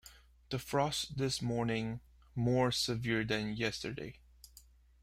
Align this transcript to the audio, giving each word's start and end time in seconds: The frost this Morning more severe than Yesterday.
The 0.49 0.57
frost 0.57 1.17
this 1.19 1.43
Morning 1.43 2.01
more 2.33 2.71
severe 2.71 3.23
than 3.23 3.55
Yesterday. 3.55 4.15